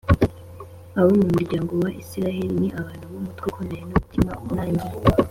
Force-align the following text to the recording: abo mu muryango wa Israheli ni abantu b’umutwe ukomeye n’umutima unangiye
abo 0.99 1.11
mu 1.21 1.27
muryango 1.33 1.71
wa 1.81 1.89
Israheli 2.01 2.53
ni 2.61 2.69
abantu 2.79 3.05
b’umutwe 3.11 3.45
ukomeye 3.51 3.81
n’umutima 3.83 4.31
unangiye 4.47 4.95